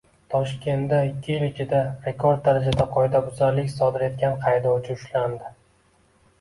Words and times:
Toshkentdaikkiyil 0.33 1.45
ichida 1.47 1.81
rekord 2.07 2.41
darajada 2.49 2.89
qoidabuzarlik 2.97 3.71
sodir 3.77 4.09
etgan 4.11 4.43
haydovchi 4.49 4.99
ushlandi 5.01 5.57